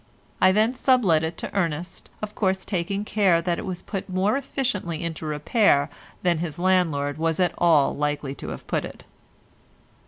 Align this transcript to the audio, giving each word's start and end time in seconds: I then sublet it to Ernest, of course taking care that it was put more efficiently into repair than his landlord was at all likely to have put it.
I 0.41 0.51
then 0.51 0.73
sublet 0.73 1.23
it 1.23 1.37
to 1.37 1.53
Ernest, 1.53 2.09
of 2.23 2.33
course 2.33 2.65
taking 2.65 3.05
care 3.05 3.39
that 3.39 3.59
it 3.59 3.67
was 3.67 3.83
put 3.83 4.09
more 4.09 4.35
efficiently 4.35 5.03
into 5.03 5.27
repair 5.27 5.91
than 6.23 6.39
his 6.39 6.57
landlord 6.57 7.19
was 7.19 7.39
at 7.39 7.53
all 7.59 7.95
likely 7.95 8.33
to 8.33 8.49
have 8.49 8.65
put 8.65 8.83
it. 8.83 9.03